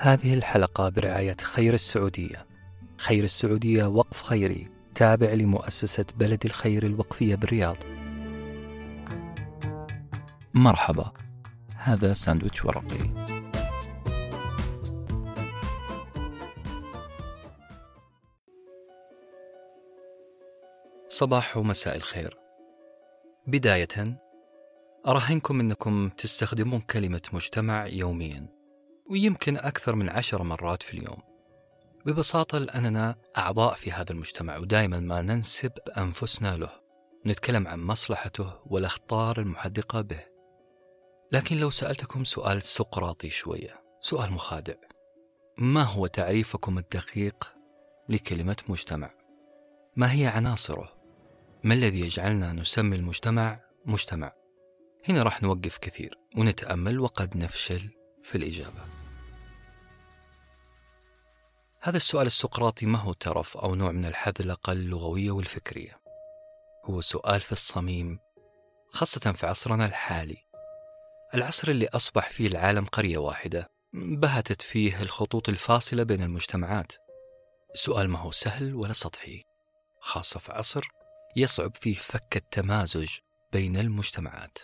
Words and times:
هذه 0.00 0.34
الحلقة 0.34 0.88
برعاية 0.88 1.36
خير 1.42 1.74
السعودية. 1.74 2.46
خير 2.96 3.24
السعودية 3.24 3.84
وقف 3.84 4.22
خيري 4.22 4.70
تابع 4.94 5.32
لمؤسسة 5.32 6.04
بلد 6.16 6.44
الخير 6.44 6.86
الوقفية 6.86 7.34
بالرياض. 7.34 7.76
مرحبا. 10.54 11.12
هذا 11.76 12.14
ساندويتش 12.14 12.64
ورقي. 12.64 12.98
صباح 21.08 21.56
ومساء 21.56 21.96
الخير. 21.96 22.38
بداية 23.46 24.18
أراهنكم 25.06 25.60
أنكم 25.60 26.08
تستخدمون 26.08 26.80
كلمة 26.80 27.22
مجتمع 27.32 27.86
يوميا 27.86 28.57
ويمكن 29.10 29.56
أكثر 29.56 29.94
من 29.94 30.08
عشر 30.08 30.42
مرات 30.42 30.82
في 30.82 30.94
اليوم 30.94 31.22
ببساطة 32.06 32.58
لأننا 32.58 33.16
أعضاء 33.38 33.74
في 33.74 33.92
هذا 33.92 34.12
المجتمع 34.12 34.56
ودائما 34.56 35.00
ما 35.00 35.22
ننسب 35.22 35.72
أنفسنا 35.98 36.56
له 36.56 36.70
نتكلم 37.26 37.68
عن 37.68 37.80
مصلحته 37.80 38.60
والأخطار 38.66 39.40
المحدقة 39.40 40.00
به 40.00 40.20
لكن 41.32 41.56
لو 41.56 41.70
سألتكم 41.70 42.24
سؤال 42.24 42.62
سقراطي 42.62 43.30
شوية 43.30 43.82
سؤال 44.00 44.32
مخادع 44.32 44.74
ما 45.58 45.82
هو 45.82 46.06
تعريفكم 46.06 46.78
الدقيق 46.78 47.52
لكلمة 48.08 48.56
مجتمع؟ 48.68 49.10
ما 49.96 50.12
هي 50.12 50.26
عناصره؟ 50.26 50.92
ما 51.64 51.74
الذي 51.74 52.00
يجعلنا 52.00 52.52
نسمي 52.52 52.96
المجتمع 52.96 53.60
مجتمع؟ 53.86 54.32
هنا 55.08 55.22
راح 55.22 55.42
نوقف 55.42 55.78
كثير 55.78 56.18
ونتأمل 56.36 57.00
وقد 57.00 57.36
نفشل 57.36 57.97
في 58.28 58.38
الإجابة. 58.38 58.84
هذا 61.80 61.96
السؤال 61.96 62.26
السقراطي 62.26 62.86
ما 62.86 62.98
هو 62.98 63.12
ترف 63.12 63.56
أو 63.56 63.74
نوع 63.74 63.92
من 63.92 64.04
الحذلقة 64.04 64.72
اللغوية 64.72 65.30
والفكرية. 65.30 66.00
هو 66.84 67.00
سؤال 67.00 67.40
في 67.40 67.52
الصميم 67.52 68.18
خاصة 68.90 69.32
في 69.32 69.46
عصرنا 69.46 69.86
الحالي. 69.86 70.36
العصر 71.34 71.68
اللي 71.68 71.88
أصبح 71.88 72.30
فيه 72.30 72.46
العالم 72.46 72.84
قرية 72.84 73.18
واحدة 73.18 73.70
بهتت 73.92 74.62
فيه 74.62 75.02
الخطوط 75.02 75.48
الفاصلة 75.48 76.02
بين 76.02 76.22
المجتمعات. 76.22 76.92
السؤال 77.74 78.08
ما 78.10 78.18
هو 78.18 78.30
سهل 78.30 78.74
ولا 78.74 78.92
سطحي 78.92 79.42
خاصة 80.00 80.40
في 80.40 80.52
عصر 80.52 80.84
يصعب 81.36 81.76
فيه 81.76 81.94
فك 81.94 82.36
التمازج 82.36 83.10
بين 83.52 83.76
المجتمعات. 83.76 84.58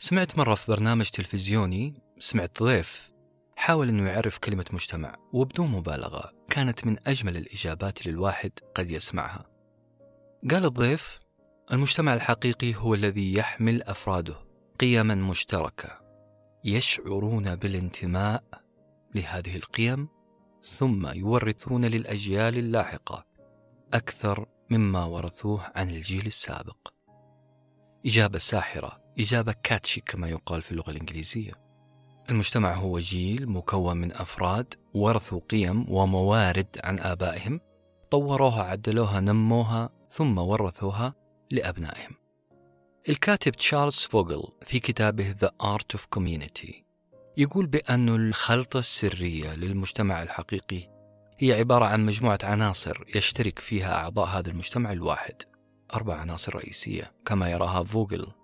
سمعت 0.00 0.38
مرة 0.38 0.54
في 0.54 0.72
برنامج 0.72 1.08
تلفزيوني 1.08 1.94
سمعت 2.18 2.62
ضيف 2.62 3.12
حاول 3.56 3.88
أنه 3.88 4.08
يعرف 4.08 4.38
كلمة 4.38 4.64
مجتمع 4.72 5.14
وبدون 5.32 5.68
مبالغة 5.68 6.32
كانت 6.48 6.86
من 6.86 6.96
أجمل 7.06 7.36
الإجابات 7.36 8.00
اللي 8.00 8.10
الواحد 8.10 8.52
قد 8.74 8.90
يسمعها. 8.90 9.46
قال 10.50 10.64
الضيف 10.64 11.20
المجتمع 11.72 12.14
الحقيقي 12.14 12.74
هو 12.74 12.94
الذي 12.94 13.34
يحمل 13.34 13.82
أفراده 13.82 14.34
قيما 14.80 15.14
مشتركة 15.14 16.00
يشعرون 16.64 17.54
بالانتماء 17.54 18.44
لهذه 19.14 19.56
القيم 19.56 20.08
ثم 20.64 21.06
يورثون 21.06 21.84
للأجيال 21.84 22.58
اللاحقة 22.58 23.26
أكثر 23.94 24.46
مما 24.70 25.04
ورثوه 25.04 25.72
عن 25.74 25.90
الجيل 25.90 26.26
السابق. 26.26 26.88
إجابة 28.06 28.38
ساحرة. 28.38 29.07
إجابة 29.20 29.54
كاتشي 29.62 30.00
كما 30.00 30.28
يقال 30.28 30.62
في 30.62 30.70
اللغة 30.72 30.90
الإنجليزية. 30.90 31.52
المجتمع 32.30 32.74
هو 32.74 32.98
جيل 32.98 33.48
مكون 33.48 33.96
من 33.96 34.12
أفراد 34.12 34.74
ورثوا 34.94 35.40
قيم 35.50 35.84
وموارد 35.88 36.66
عن 36.84 36.98
آبائهم 36.98 37.60
طوروها 38.10 38.62
عدلوها 38.62 39.20
نموها 39.20 39.90
ثم 40.08 40.38
ورثوها 40.38 41.14
لأبنائهم. 41.50 42.14
الكاتب 43.08 43.52
تشارلز 43.52 43.94
فوغل 43.94 44.48
في 44.62 44.80
كتابه 44.80 45.32
The 45.32 45.48
Art 45.66 45.98
of 45.98 46.02
Community 46.18 46.74
يقول 47.36 47.66
بأن 47.66 48.08
الخلطة 48.08 48.78
السرية 48.78 49.54
للمجتمع 49.54 50.22
الحقيقي 50.22 50.88
هي 51.38 51.52
عبارة 51.52 51.84
عن 51.84 52.06
مجموعة 52.06 52.38
عناصر 52.42 53.04
يشترك 53.14 53.58
فيها 53.58 53.94
أعضاء 53.94 54.26
هذا 54.26 54.50
المجتمع 54.50 54.92
الواحد 54.92 55.42
أربع 55.94 56.16
عناصر 56.16 56.54
رئيسية. 56.54 57.12
كما 57.24 57.50
يراها 57.50 57.82
فوغل 57.82 58.37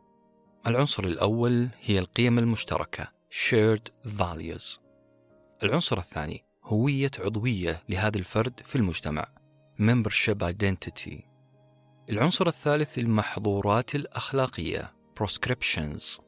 العنصر 0.67 1.05
الأول 1.05 1.69
هي 1.83 1.99
القيم 1.99 2.39
المشتركة 2.39 3.13
shared 3.31 4.09
values. 4.19 4.79
العنصر 5.63 5.99
الثاني 5.99 6.45
هوية 6.65 7.11
عضوية 7.19 7.83
لهذا 7.89 8.19
الفرد 8.19 8.61
في 8.65 8.77
المجتمع 8.77 9.27
membership 9.81 10.37
identity. 10.43 11.23
العنصر 12.11 12.47
الثالث 12.47 12.99
المحظورات 12.99 13.95
الأخلاقية 13.95 14.93
prescriptions 15.21 16.21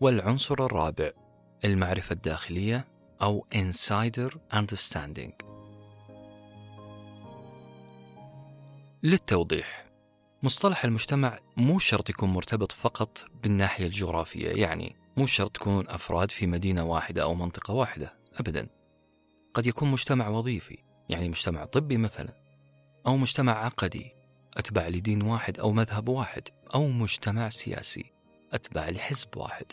والعنصر 0.00 0.66
الرابع 0.66 1.10
المعرفة 1.64 2.12
الداخلية 2.12 2.88
أو 3.22 3.46
insider 3.54 4.30
understanding. 4.54 5.32
للتوضيح 9.02 9.87
مصطلح 10.42 10.84
المجتمع 10.84 11.38
مو 11.56 11.78
شرط 11.78 12.10
يكون 12.10 12.28
مرتبط 12.28 12.72
فقط 12.72 13.24
بالناحية 13.42 13.84
الجغرافية 13.84 14.48
يعني 14.50 14.96
مو 15.16 15.26
شرط 15.26 15.50
تكون 15.56 15.88
أفراد 15.88 16.30
في 16.30 16.46
مدينة 16.46 16.84
واحدة 16.84 17.22
أو 17.22 17.34
منطقة 17.34 17.74
واحدة 17.74 18.14
أبدا. 18.34 18.68
قد 19.54 19.66
يكون 19.66 19.90
مجتمع 19.90 20.28
وظيفي 20.28 20.78
يعني 21.08 21.28
مجتمع 21.28 21.64
طبي 21.64 21.96
مثلا 21.96 22.32
أو 23.06 23.16
مجتمع 23.16 23.64
عقدي 23.64 24.12
أتبع 24.56 24.88
لدين 24.88 25.22
واحد 25.22 25.58
أو 25.60 25.72
مذهب 25.72 26.08
واحد 26.08 26.48
أو 26.74 26.88
مجتمع 26.88 27.48
سياسي 27.48 28.12
أتبع 28.52 28.88
لحزب 28.88 29.36
واحد. 29.36 29.66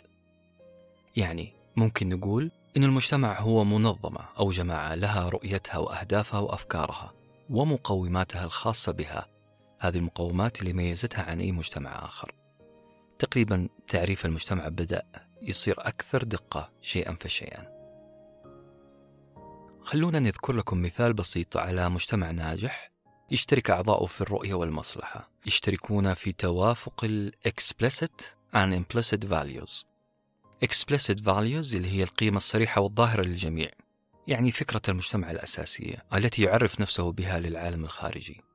يعني 1.16 1.52
ممكن 1.76 2.08
نقول 2.08 2.50
إن 2.76 2.84
المجتمع 2.84 3.40
هو 3.40 3.64
منظمة 3.64 4.20
أو 4.38 4.50
جماعة 4.50 4.94
لها 4.94 5.28
رؤيتها 5.28 5.78
وأهدافها 5.78 6.40
وأفكارها 6.40 7.12
ومقوماتها 7.50 8.44
الخاصة 8.44 8.92
بها 8.92 9.35
هذه 9.78 9.96
المقومات 9.96 10.60
اللي 10.60 10.72
ميزتها 10.72 11.22
عن 11.22 11.40
أي 11.40 11.52
مجتمع 11.52 12.04
آخر. 12.04 12.34
تقريبا 13.18 13.68
تعريف 13.88 14.26
المجتمع 14.26 14.68
بدأ 14.68 15.02
يصير 15.42 15.74
أكثر 15.78 16.24
دقة 16.24 16.72
شيئا 16.80 17.14
فشيئا. 17.14 17.76
خلونا 19.80 20.18
نذكر 20.18 20.52
لكم 20.52 20.82
مثال 20.82 21.12
بسيط 21.12 21.56
على 21.56 21.88
مجتمع 21.88 22.30
ناجح 22.30 22.90
يشترك 23.30 23.70
أعضاؤه 23.70 24.06
في 24.06 24.20
الرؤية 24.20 24.54
والمصلحة. 24.54 25.30
يشتركون 25.46 26.14
في 26.14 26.32
توافق 26.32 27.04
ال 27.04 27.32
explicit 27.48 28.24
and 28.54 28.72
implicit 28.72 29.28
values. 29.28 29.84
Explicit 30.64 31.18
values 31.20 31.74
اللي 31.74 31.90
هي 31.90 32.02
القيمة 32.02 32.36
الصريحة 32.36 32.80
والظاهرة 32.80 33.22
للجميع 33.22 33.70
يعني 34.26 34.50
فكرة 34.50 34.82
المجتمع 34.88 35.30
الأساسية 35.30 36.04
التي 36.14 36.42
يعرف 36.42 36.80
نفسه 36.80 37.12
بها 37.12 37.38
للعالم 37.38 37.84
الخارجي. 37.84 38.45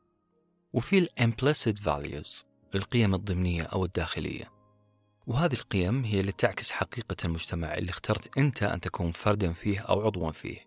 وفي 0.74 0.98
ال 0.98 1.10
implicit 1.20 1.84
values 1.84 2.46
القيم 2.76 3.16
الضمنية 3.16 3.64
أو 3.64 3.86
الداخلية. 3.86 4.52
وهذه 5.28 5.54
القيم 5.54 6.04
هي 6.04 6.20
اللي 6.20 6.32
تعكس 6.32 6.72
حقيقة 6.72 7.16
المجتمع 7.26 7.74
اللي 7.74 7.90
اخترت 7.90 8.38
أنت 8.38 8.64
أن 8.64 8.82
تكون 8.82 9.12
فردا 9.12 9.54
فيه 9.54 9.80
أو 9.80 10.06
عضوا 10.06 10.32
فيه. 10.32 10.60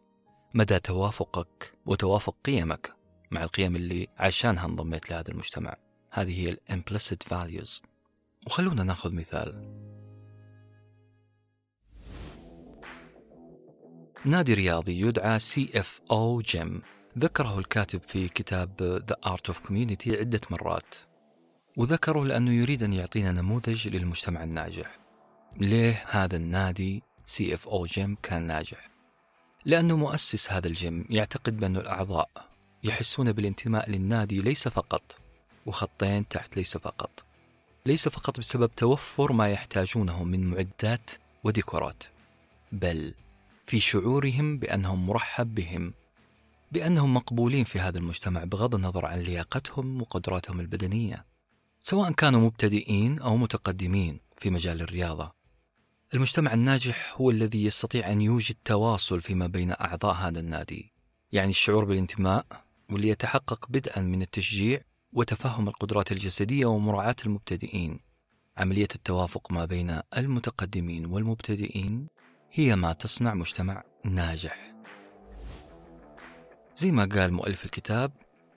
مدى 0.55 0.79
توافقك 0.79 1.73
وتوافق 1.87 2.37
قيمك 2.45 2.95
مع 3.31 3.43
القيم 3.43 3.77
اللي 3.77 4.09
عشانها 4.19 4.67
انضميت 4.67 5.11
لهذا 5.11 5.31
المجتمع. 5.31 5.77
هذه 6.11 6.41
هي 6.41 6.49
ال 6.51 6.59
implicit 6.71 7.29
values. 7.29 7.83
وخلونا 8.47 8.85
ناخذ 8.85 9.13
مثال. 9.13 9.75
نادي 14.25 14.55
رياضي 14.55 15.01
يدعى 15.01 15.41
CFO 15.41 16.43
Gym. 16.53 16.94
ذكره 17.19 17.59
الكاتب 17.59 18.03
في 18.03 18.29
كتاب 18.29 19.03
The 19.11 19.31
Art 19.31 19.55
of 19.55 19.57
Community 19.69 20.09
عدة 20.09 20.41
مرات 20.51 20.95
وذكره 21.77 22.25
لأنه 22.25 22.51
يريد 22.53 22.83
أن 22.83 22.93
يعطينا 22.93 23.33
نموذج 23.33 23.89
للمجتمع 23.89 24.45
الناجح. 24.45 24.99
ليه 25.57 26.05
هذا 26.09 26.37
النادي 26.37 27.03
CFO 27.27 27.85
جيم 27.85 28.17
كان 28.23 28.43
ناجح؟ 28.43 28.91
لأنه 29.65 29.97
مؤسس 29.97 30.53
هذا 30.53 30.67
الجيم 30.67 31.05
يعتقد 31.11 31.57
بأن 31.57 31.77
الأعضاء 31.77 32.31
يحسون 32.85 33.33
بالانتماء 33.33 33.91
للنادي 33.91 34.41
ليس 34.41 34.69
فقط 34.69 35.17
وخطين 35.67 36.29
تحت 36.29 36.57
ليس 36.57 36.77
فقط. 36.77 37.25
ليس 37.87 38.09
فقط 38.09 38.39
بسبب 38.39 38.71
توفر 38.77 39.33
ما 39.33 39.49
يحتاجونه 39.49 40.25
من 40.25 40.51
معدات 40.51 41.11
وديكورات 41.45 42.03
بل 42.73 43.15
في 43.63 43.81
شعورهم 43.81 44.59
بأنهم 44.59 45.07
مرحب 45.07 45.55
بهم 45.55 45.95
بأنهم 46.75 47.15
مقبولين 47.15 47.65
في 47.65 47.81
هذا 47.81 47.99
المجتمع 47.99 48.45
بغض 48.45 48.75
النظر 48.75 49.07
عن 49.07 49.19
لياقتهم 49.19 50.03
وقدراتهم 50.03 50.61
البدنية 50.61 51.27
سواء 51.83 52.13
كانوا 52.13 52.41
مبتدئين 52.41 53.19
أو 53.19 53.37
متقدمين 53.37 54.21
في 54.39 54.51
مجال 54.51 54.81
الرياضة. 54.81 55.33
المجتمع 56.15 56.55
الناجح 56.55 57.15
هو 57.21 57.31
الذي 57.31 57.65
يستطيع 57.65 58.13
أن 58.13 58.21
يوجد 58.21 58.55
تواصل 58.65 59.21
فيما 59.21 59.47
بين 59.47 59.71
أعضاء 59.71 60.15
هذا 60.15 60.41
النادي 60.41 60.93
يعني 61.33 61.51
الشعور 61.51 61.85
بالانتماء 61.85 62.47
واللي 62.91 63.09
يتحقق 63.09 63.67
بدءا 63.69 64.03
من 64.03 64.23
التشجيع 64.23 64.81
وتفهم 65.13 65.69
القدرات 65.69 66.13
الجسدية 66.13 66.67
ومراعاة 66.67 67.17
المبتدئين. 67.27 68.01
عملية 68.57 68.89
التوافق 68.95 69.53
ما 69.53 69.65
بين 69.65 70.01
المتقدمين 70.17 71.07
والمبتدئين 71.07 72.09
هي 72.53 72.77
ما 72.77 72.93
تصنع 72.93 73.35
مجتمع 73.35 73.85
ناجح. 74.05 74.74
زي 76.77 76.93
ما 76.93 77.05
قال 77.05 77.33
مؤلف 77.33 77.65
الكتاب 77.65 78.13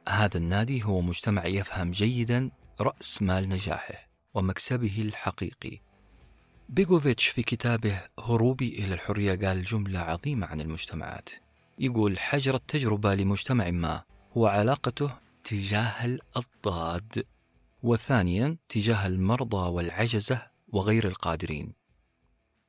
هذا 0.09 0.37
النادي 0.37 0.83
هو 0.83 1.01
مجتمع 1.01 1.45
يفهم 1.45 1.91
جيدا 1.91 2.51
رأس 2.81 3.21
مال 3.21 3.49
نجاحه 3.49 4.09
ومكسبه 4.33 5.01
الحقيقي. 5.01 5.79
بيغوفيتش 6.69 7.27
في 7.27 7.43
كتابه 7.43 8.01
هروبي 8.19 8.79
إلى 8.79 8.93
الحرية 8.93 9.47
قال 9.47 9.63
جملة 9.63 9.99
عظيمة 9.99 10.47
عن 10.47 10.61
المجتمعات. 10.61 11.29
يقول 11.79 12.19
حجر 12.19 12.55
التجربة 12.55 13.15
لمجتمع 13.15 13.71
ما 13.71 14.03
هو 14.37 14.47
علاقته 14.47 15.11
تجاه 15.43 16.05
الأضداد 16.05 17.25
وثانيا 17.83 18.57
تجاه 18.69 19.07
المرضى 19.07 19.69
والعجزة 19.69 20.41
وغير 20.67 21.07
القادرين. 21.07 21.73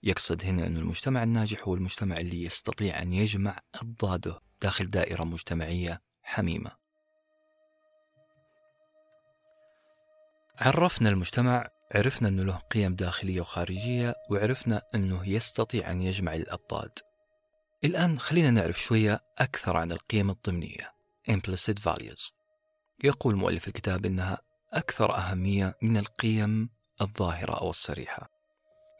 يقصد 0.02 0.44
هنا 0.44 0.66
أن 0.66 0.76
المجتمع 0.76 1.22
الناجح 1.22 1.62
هو 1.62 1.74
المجتمع 1.74 2.16
اللي 2.16 2.44
يستطيع 2.44 3.02
أن 3.02 3.12
يجمع 3.12 3.58
أضداده. 3.74 4.47
داخل 4.62 4.90
دائرة 4.90 5.24
مجتمعية 5.24 6.00
حميمة. 6.22 6.70
عرفنا 10.58 11.08
المجتمع 11.08 11.68
عرفنا 11.94 12.28
أنه 12.28 12.42
له 12.42 12.56
قيم 12.56 12.94
داخلية 12.94 13.40
وخارجية 13.40 14.14
وعرفنا 14.30 14.82
أنه 14.94 15.28
يستطيع 15.28 15.90
أن 15.90 16.02
يجمع 16.02 16.34
الأضداد 16.34 16.98
الآن 17.84 18.18
خلينا 18.18 18.50
نعرف 18.50 18.80
شوية 18.80 19.20
أكثر 19.38 19.76
عن 19.76 19.92
القيم 19.92 20.30
الضمنية. 20.30 20.94
Implicit 21.30 21.78
Values. 21.88 22.32
يقول 23.04 23.36
مؤلف 23.36 23.68
الكتاب 23.68 24.06
أنها 24.06 24.38
أكثر 24.72 25.14
أهمية 25.14 25.76
من 25.82 25.96
القيم 25.96 26.70
الظاهرة 27.00 27.60
أو 27.60 27.70
الصريحة. 27.70 28.30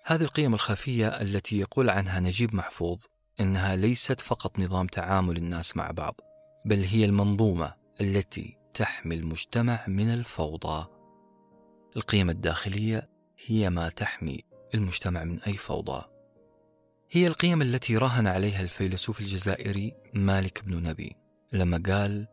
هذه 0.05 0.22
القيم 0.22 0.55
الخفية 0.55 1.08
التي 1.08 1.58
يقول 1.58 1.90
عنها 1.90 2.20
نجيب 2.20 2.55
محفوظ 2.55 3.05
إنها 3.40 3.76
ليست 3.76 4.20
فقط 4.20 4.58
نظام 4.58 4.87
تعامل 4.87 5.37
الناس 5.37 5.76
مع 5.76 5.90
بعض 5.90 6.20
بل 6.64 6.82
هي 6.82 7.05
المنظومة 7.05 7.75
التي 8.00 8.58
تحمي 8.75 9.14
المجتمع 9.14 9.85
من 9.88 10.14
الفوضى. 10.14 10.87
القيم 11.96 12.31
الداخلية 12.31 13.08
هي 13.46 13.70
ما 13.70 13.88
تحمي 13.88 14.44
المجتمع 14.75 15.25
من 15.25 15.40
أي 15.40 15.52
فوضى. 15.52 16.05
هي 17.11 17.26
القيم 17.26 17.62
التي 17.62 17.96
راهن 17.96 18.26
عليها 18.26 18.61
الفيلسوف 18.61 19.20
الجزائري 19.20 19.94
مالك 20.14 20.64
بن 20.64 20.82
نبي 20.82 21.17
لما 21.52 21.82
قال 21.87 22.26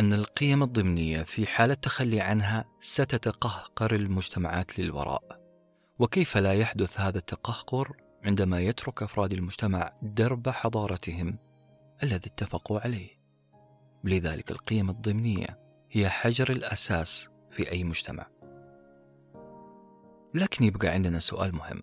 أن 0.00 0.12
القيم 0.12 0.62
الضمنية 0.62 1.22
في 1.22 1.46
حالة 1.46 1.74
تخلي 1.74 2.20
عنها 2.20 2.64
ستتقهقر 2.80 3.94
المجتمعات 3.94 4.78
للوراء 4.78 5.40
وكيف 5.98 6.36
لا 6.36 6.54
يحدث 6.54 7.00
هذا 7.00 7.18
التقهقر 7.18 7.96
عندما 8.24 8.60
يترك 8.60 9.02
أفراد 9.02 9.32
المجتمع 9.32 9.92
درب 10.02 10.48
حضارتهم 10.48 11.38
الذي 12.02 12.26
اتفقوا 12.26 12.80
عليه. 12.80 13.10
لذلك 14.04 14.50
القيم 14.50 14.90
الضمنية 14.90 15.58
هي 15.90 16.10
حجر 16.10 16.50
الأساس 16.50 17.28
في 17.50 17.72
أي 17.72 17.84
مجتمع. 17.84 18.26
لكن 20.34 20.64
يبقى 20.64 20.88
عندنا 20.88 21.18
سؤال 21.18 21.54
مهم. 21.54 21.82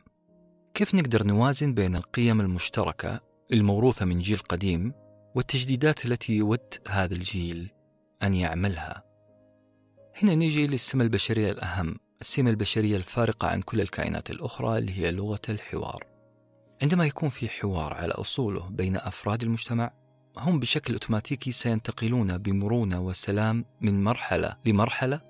كيف 0.74 0.96
نقدر 0.96 1.24
نوازن 1.24 1.74
بين 1.74 1.96
القيم 1.96 2.42
المشتركة 2.42 3.20
الموروثة 3.54 4.06
من 4.06 4.20
جيل 4.20 4.38
قديم 4.38 4.94
والتجديدات 5.36 6.06
التي 6.06 6.34
يود 6.34 6.74
هذا 6.90 7.14
الجيل 7.16 7.72
أن 8.24 8.34
يعملها؟ 8.34 9.04
هنا 10.24 10.36
نيجي 10.36 10.68
للسمة 10.68 11.04
البشرية 11.04 11.52
الأهم 11.52 11.96
السمة 12.22 12.50
البشرية 12.50 12.96
الفارقة 12.96 13.48
عن 13.48 13.62
كل 13.62 13.82
الكائنات 13.82 14.30
الأخرى 14.30 14.78
اللي 14.78 15.00
هي 15.00 15.12
لغة 15.12 15.42
الحوار. 15.50 16.11
عندما 16.82 17.06
يكون 17.06 17.30
في 17.30 17.50
حوار 17.50 17.94
على 17.94 18.12
أصوله 18.12 18.70
بين 18.70 18.96
أفراد 18.96 19.44
المجتمع 19.44 19.92
هم 20.38 20.60
بشكل 20.60 20.94
أوتوماتيكي 20.94 21.52
سينتقلون 21.52 22.38
بمرونة 22.38 23.02
وسلام 23.02 23.66
من 23.82 24.04
مرحلة 24.04 24.58
لمرحلة 24.66 25.22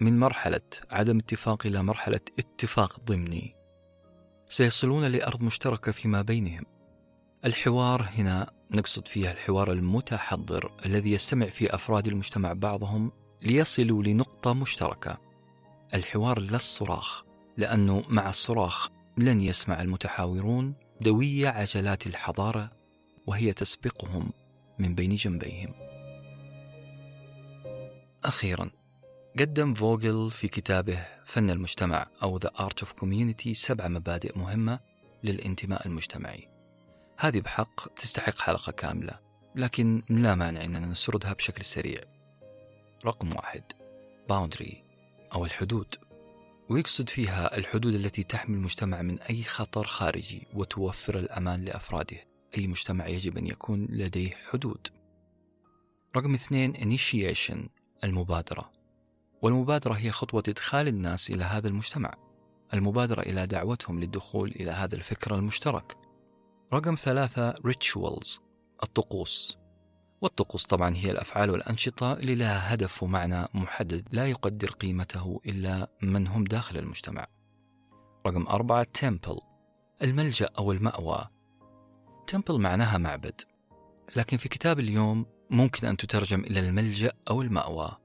من 0.00 0.18
مرحلة 0.18 0.60
عدم 0.90 1.18
اتفاق 1.18 1.66
إلى 1.66 1.82
مرحلة 1.82 2.20
اتفاق 2.38 3.00
ضمني. 3.00 3.54
سيصلون 4.46 5.04
لأرض 5.04 5.42
مشتركة 5.42 5.92
فيما 5.92 6.22
بينهم. 6.22 6.64
الحوار 7.44 8.08
هنا 8.14 8.50
نقصد 8.70 9.08
فيها 9.08 9.32
الحوار 9.32 9.72
المتحضر 9.72 10.72
الذي 10.86 11.12
يستمع 11.12 11.46
فيه 11.46 11.74
أفراد 11.74 12.06
المجتمع 12.08 12.52
بعضهم 12.52 13.12
ليصلوا 13.42 14.02
لنقطة 14.02 14.52
مشتركة. 14.54 15.18
الحوار 15.94 16.40
لا 16.40 16.56
الصراخ 16.56 17.22
لأنه 17.56 18.04
مع 18.08 18.28
الصراخ 18.28 18.88
لن 19.18 19.40
يسمع 19.40 19.82
المتحاورون 19.82 20.81
دوي 21.02 21.46
عجلات 21.46 22.06
الحضارة 22.06 22.70
وهي 23.26 23.52
تسبقهم 23.52 24.32
من 24.78 24.94
بين 24.94 25.14
جنبيهم. 25.14 25.74
أخيرا 28.24 28.70
قدم 29.38 29.74
فوغل 29.74 30.30
في 30.30 30.48
كتابه 30.48 31.06
فن 31.24 31.50
المجتمع 31.50 32.06
أو 32.22 32.38
The 32.38 32.48
Art 32.48 32.84
of 32.84 32.88
Community 33.00 33.52
سبع 33.52 33.88
مبادئ 33.88 34.38
مهمة 34.38 34.80
للانتماء 35.24 35.86
المجتمعي. 35.86 36.48
هذه 37.18 37.40
بحق 37.40 37.94
تستحق 37.94 38.38
حلقة 38.38 38.72
كاملة 38.72 39.18
لكن 39.56 40.02
لا 40.08 40.34
مانع 40.34 40.64
أننا 40.64 40.86
نسردها 40.86 41.32
بشكل 41.32 41.64
سريع. 41.64 42.00
رقم 43.04 43.36
واحد 43.36 43.62
boundary 44.30 44.74
أو 45.34 45.44
الحدود. 45.44 45.94
ويقصد 46.70 47.08
فيها 47.08 47.56
الحدود 47.56 47.94
التي 47.94 48.22
تحمي 48.22 48.56
المجتمع 48.56 49.02
من 49.02 49.20
أي 49.20 49.42
خطر 49.42 49.86
خارجي 49.86 50.46
وتوفر 50.54 51.18
الأمان 51.18 51.64
لأفراده. 51.64 52.16
أي 52.58 52.66
مجتمع 52.66 53.06
يجب 53.06 53.38
أن 53.38 53.46
يكون 53.46 53.86
لديه 53.90 54.30
حدود. 54.50 54.86
رقم 56.16 56.34
اثنين 56.34 56.74
initiation 56.74 57.68
المبادرة. 58.04 58.72
والمبادرة 59.42 59.94
هي 59.94 60.10
خطوة 60.10 60.42
إدخال 60.48 60.88
الناس 60.88 61.30
إلى 61.30 61.44
هذا 61.44 61.68
المجتمع. 61.68 62.14
المبادرة 62.74 63.20
إلى 63.20 63.46
دعوتهم 63.46 64.00
للدخول 64.00 64.50
إلى 64.50 64.70
هذا 64.70 64.94
الفكر 64.94 65.34
المشترك. 65.34 65.96
رقم 66.72 66.94
ثلاثة 66.94 67.52
rituals 67.52 68.40
الطقوس. 68.82 69.61
والطقوس 70.22 70.66
طبعا 70.66 70.96
هي 70.96 71.10
الأفعال 71.10 71.50
والأنشطة 71.50 72.12
اللي 72.12 72.34
لها 72.34 72.74
هدف 72.74 73.02
ومعنى 73.02 73.46
محدد 73.54 74.08
لا 74.12 74.26
يقدر 74.26 74.70
قيمته 74.70 75.40
إلا 75.46 75.90
من 76.02 76.26
هم 76.26 76.44
داخل 76.44 76.78
المجتمع. 76.78 77.26
رقم 78.26 78.46
أربعة 78.46 78.86
تمبل 78.94 79.40
الملجأ 80.02 80.50
أو 80.58 80.72
المأوى. 80.72 81.28
تمبل 82.26 82.60
معناها 82.60 82.98
معبد 82.98 83.40
لكن 84.16 84.36
في 84.36 84.48
كتاب 84.48 84.80
اليوم 84.80 85.26
ممكن 85.50 85.86
أن 85.86 85.96
تترجم 85.96 86.40
إلى 86.40 86.60
الملجأ 86.60 87.12
أو 87.30 87.42
المأوى. 87.42 87.96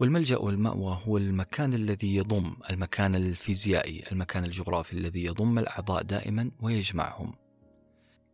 والملجأ 0.00 0.36
والمأوى 0.36 0.98
هو 1.06 1.18
المكان 1.18 1.74
الذي 1.74 2.16
يضم 2.16 2.56
المكان 2.70 3.14
الفيزيائي 3.14 4.04
المكان 4.12 4.44
الجغرافي 4.44 4.92
الذي 4.92 5.24
يضم 5.24 5.58
الأعضاء 5.58 6.02
دائما 6.02 6.50
ويجمعهم. 6.60 7.34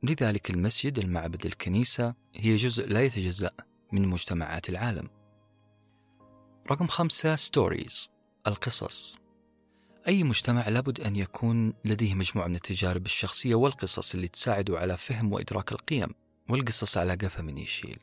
لذلك 0.05 0.51
المسجد 0.51 0.99
المعبد 0.99 1.47
الكنيسة 1.47 2.15
هي 2.37 2.57
جزء 2.57 2.89
لا 2.89 3.03
يتجزأ 3.03 3.51
من 3.93 4.09
مجتمعات 4.09 4.69
العالم. 4.69 5.09
رقم 6.71 6.87
خمسة 6.87 7.37
stories 7.37 8.11
القصص. 8.47 9.19
أي 10.09 10.25
مجتمع 10.25 10.69
لابد 10.69 11.01
أن 11.01 11.17
يكون 11.17 11.75
لديه 11.85 12.15
مجموعة 12.15 12.47
من 12.47 12.55
التجارب 12.55 13.07
الشخصية 13.07 13.55
والقصص 13.55 14.15
اللي 14.15 14.29
تساعده 14.29 14.79
على 14.79 14.97
فهم 14.97 15.33
وإدراك 15.33 15.73
القيم 15.73 16.09
والقصص 16.49 16.99
على 16.99 17.15
قفا 17.15 17.43
من 17.43 17.59
يشيل. 17.59 17.99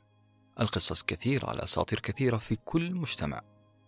القصص 0.59 1.03
كثيرة 1.03 1.51
الأساطير 1.51 1.99
كثيرة 1.99 2.37
في 2.37 2.55
كل 2.55 2.95
مجتمع. 2.95 3.41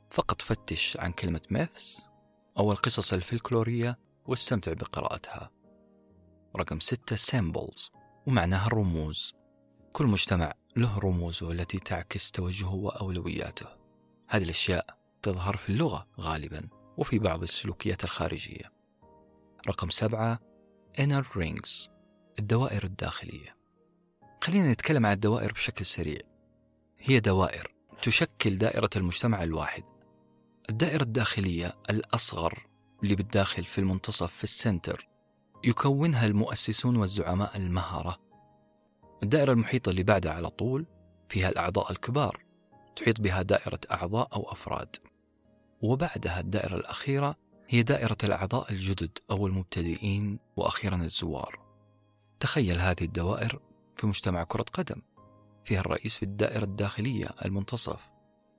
فقط 0.10 0.41
فتش 0.41 0.98
عن 0.98 1.12
كلمة 1.12 1.41
myths 1.50 2.02
أو 2.58 2.72
القصص 2.72 3.13
الفلكلورية 3.13 4.00
واستمتع 4.25 4.74
بقراءتها. 4.74 5.51
رقم 6.58 6.79
ستة 6.79 7.15
سيمبلز 7.15 7.91
ومعناها 8.27 8.68
الرموز. 8.68 9.34
كل 9.94 10.06
مجتمع 10.06 10.53
له 10.77 11.00
رموزه 11.00 11.51
التي 11.51 11.80
تعكس 11.80 12.32
توجهه 12.32 12.74
وأولوياته. 12.74 13.68
هذه 14.27 14.44
الأشياء 14.44 14.86
تظهر 15.22 15.58
في 15.58 15.70
اللغة 15.70 16.08
غالبا 16.20 16.68
وفي 16.98 17.20
بعض 17.20 17.44
السلوكيات 17.44 18.03
الخارجية. 18.03 18.72
رقم 19.68 19.89
سبعة 19.89 20.39
inner 21.01 21.24
rings 21.38 21.89
الدوائر 22.39 22.84
الداخلية. 22.84 23.56
خلينا 24.44 24.72
نتكلم 24.72 25.06
عن 25.06 25.13
الدوائر 25.13 25.51
بشكل 25.51 25.86
سريع. 25.86 26.22
هي 27.00 27.20
دوائر 27.20 27.74
تشكل 28.01 28.58
دائرة 28.58 28.89
المجتمع 28.96 29.44
الواحد. 29.44 29.84
الدائرة 30.70 31.03
الداخلية 31.03 31.75
الأصغر 31.89 32.68
اللي 33.03 33.15
بالداخل 33.15 33.63
في 33.63 33.77
المنتصف 33.77 34.34
في 34.34 34.44
السنتر 34.44 35.08
يكونها 35.63 36.25
المؤسسون 36.25 36.96
والزعماء 36.96 37.58
المهرة 37.58 38.20
الدائرة 39.24 39.51
المحيطة 39.51 39.89
اللي 39.89 40.03
بعدها 40.03 40.32
على 40.32 40.50
طول 40.50 40.86
فيها 41.29 41.50
الأعضاء 41.50 41.91
الكبار 41.91 42.43
تحيط 42.96 43.22
بها 43.22 43.41
دائرة 43.41 43.79
أعضاء 43.91 44.29
أو 44.34 44.51
أفراد. 44.51 44.96
وبعدها 45.82 46.39
الدائرة 46.39 46.75
الأخيرة 46.75 47.36
هي 47.70 47.84
دائرة 47.84 48.17
الأعضاء 48.24 48.72
الجدد 48.72 49.17
أو 49.32 49.48
المبتدئين 49.48 50.39
وأخيرا 50.55 50.96
الزوار. 50.96 51.60
تخيل 52.39 52.79
هذه 52.79 53.01
الدوائر 53.01 53.60
في 53.96 54.08
مجتمع 54.08 54.43
كرة 54.43 54.65
قدم. 54.74 55.01
فيها 55.63 55.79
الرئيس 55.79 56.17
في 56.17 56.24
الدائرة 56.24 56.63
الداخلية 56.63 57.29
المنتصف 57.46 58.12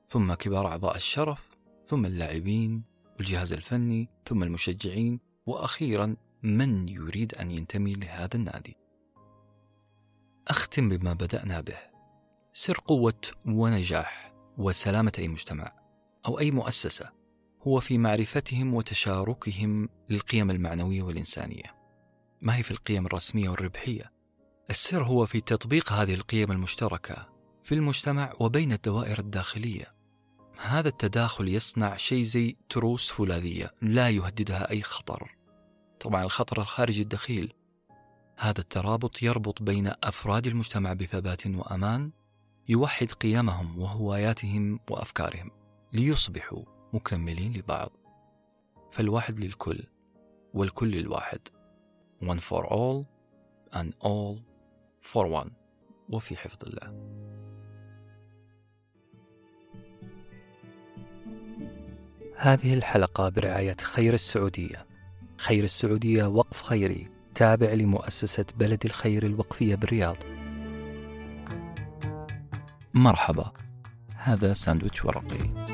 ثم 0.09 0.35
كبار 0.35 0.67
أعضاء 0.67 0.97
الشرف 0.97 1.49
ثم 1.87 2.07
اللاعبين 2.07 2.83
والجهاز 3.17 3.53
الفني 3.53 4.09
ثم 4.25 4.43
المشجعين 4.43 5.21
وأخيرا 5.47 6.17
من 6.45 6.89
يريد 6.89 7.35
أن 7.35 7.51
ينتمي 7.51 7.93
لهذا 7.93 8.35
النادي؟ 8.35 8.77
أختم 10.49 10.89
بما 10.89 11.13
بدأنا 11.13 11.61
به. 11.61 11.79
سر 12.53 12.79
قوة 12.87 13.21
ونجاح 13.47 14.35
وسلامة 14.59 15.13
أي 15.19 15.29
مجتمع 15.29 15.73
أو 16.27 16.39
أي 16.39 16.51
مؤسسة 16.51 17.13
هو 17.63 17.81
في 17.81 17.99
معرفتهم 17.99 18.75
وتشاركهم 18.75 19.89
للقيم 20.11 20.51
المعنوية 20.51 21.03
والإنسانية. 21.03 21.75
ما 22.43 22.57
هي 22.57 22.63
في 22.63 22.71
القيم 22.71 23.07
الرسمية 23.07 23.49
والربحية؟ 23.49 24.13
السر 24.71 25.05
هو 25.05 25.27
في 25.27 25.41
تطبيق 25.41 25.93
هذه 25.93 26.15
القيم 26.15 26.53
المشتركة 26.53 27.29
في 27.63 27.75
المجتمع 27.75 28.33
وبين 28.41 28.73
الدوائر 28.73 29.19
الداخلية. 29.19 29.95
هذا 30.59 30.89
التداخل 30.89 31.49
يصنع 31.49 31.97
شيء 31.97 32.23
زي 32.23 32.57
تروس 32.69 33.11
فولاذية 33.11 33.71
لا 33.83 34.11
يهددها 34.11 34.71
أي 34.71 34.83
خطر. 34.83 35.44
طبعا 36.01 36.25
الخطر 36.25 36.61
الخارجي 36.61 37.03
الدخيل. 37.03 37.53
هذا 38.39 38.61
الترابط 38.61 39.23
يربط 39.23 39.63
بين 39.63 39.93
أفراد 40.05 40.47
المجتمع 40.47 40.93
بثبات 40.93 41.47
وأمان 41.47 42.11
يوحد 42.69 43.13
قيمهم 43.13 43.79
وهواياتهم 43.79 44.81
وأفكارهم 44.91 45.51
ليصبحوا 45.93 46.65
مكملين 46.93 47.53
لبعض. 47.53 47.91
فالواحد 48.93 49.41
للكل 49.41 49.85
والكل 50.55 50.91
للواحد. 50.91 51.49
One 52.23 52.41
for 52.41 52.65
all 52.67 53.05
and 53.73 53.93
all 54.05 54.39
for 55.13 55.27
one. 55.27 55.51
وفي 56.09 56.37
حفظ 56.37 56.59
الله. 56.67 57.15
هذه 62.37 62.75
الحلقة 62.75 63.29
برعاية 63.29 63.77
خير 63.77 64.15
السعودية. 64.15 64.94
خير 65.45 65.65
السعودية 65.65 66.25
وقف 66.25 66.63
خيري. 66.63 67.09
تابع 67.35 67.73
لمؤسسة 67.73 68.45
بلد 68.57 68.85
الخير 68.85 69.27
الوقفية 69.27 69.75
بالرياض. 69.75 70.17
مرحبا. 72.95 73.53
هذا 74.17 74.53
ساندويتش 74.53 75.05
ورقي. 75.05 75.74